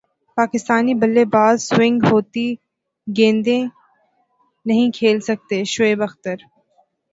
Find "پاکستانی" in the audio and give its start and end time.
0.37-0.93